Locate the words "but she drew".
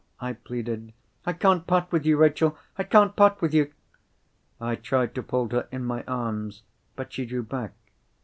6.95-7.43